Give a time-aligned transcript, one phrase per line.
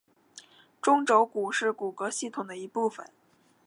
[0.81, 3.05] 中轴骨是骨骼系统的一部分。